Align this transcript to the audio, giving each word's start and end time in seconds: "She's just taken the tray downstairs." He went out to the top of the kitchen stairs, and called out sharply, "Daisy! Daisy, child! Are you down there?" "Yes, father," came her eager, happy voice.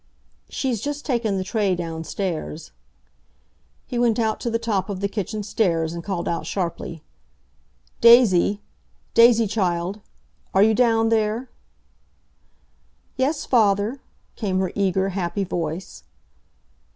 "She's 0.49 0.81
just 0.81 1.05
taken 1.05 1.37
the 1.37 1.43
tray 1.43 1.75
downstairs." 1.75 2.71
He 3.85 3.99
went 3.99 4.17
out 4.17 4.39
to 4.39 4.49
the 4.49 4.57
top 4.57 4.89
of 4.89 4.99
the 4.99 5.07
kitchen 5.07 5.43
stairs, 5.43 5.93
and 5.93 6.03
called 6.03 6.27
out 6.27 6.47
sharply, 6.47 7.03
"Daisy! 8.01 8.61
Daisy, 9.13 9.45
child! 9.45 10.01
Are 10.55 10.63
you 10.63 10.73
down 10.73 11.09
there?" 11.09 11.51
"Yes, 13.15 13.45
father," 13.45 14.01
came 14.35 14.57
her 14.57 14.71
eager, 14.73 15.09
happy 15.09 15.43
voice. 15.43 16.01